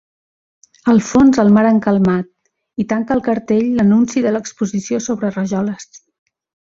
[0.93, 2.29] Al fons el mar encalmat,
[2.85, 5.89] i tanca el cartell l'anunci de l'Exposició sobre rajoles.